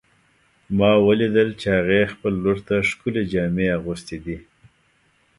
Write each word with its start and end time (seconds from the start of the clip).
ما 0.77 0.91
ولیدل 1.07 1.49
چې 1.59 1.67
هغې 1.77 2.01
خپل 2.13 2.33
لور 2.43 2.57
ته 2.67 2.75
ښکلې 2.89 3.23
جامې 3.31 3.67
اغوستې 3.77 4.17
دي 4.25 4.37